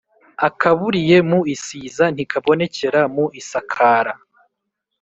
Akaburiye 0.47 1.17
mu 1.29 1.39
isiza 1.55 2.05
ntikabonekera 2.13 3.01
mu 3.15 3.25
isakara. 3.41 4.13